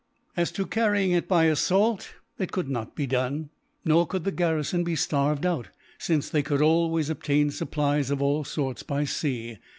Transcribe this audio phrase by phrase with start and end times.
[0.35, 3.51] "As to carrying it by assault, it could not be done;
[3.85, 5.67] nor could the garrison be starved out,
[5.99, 9.59] since they could always obtain supplies of all sorts by sea.